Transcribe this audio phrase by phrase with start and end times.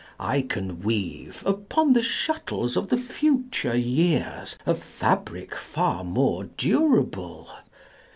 [0.19, 7.51] I can weave Upon the shuttles of the future years A fabric far more durable.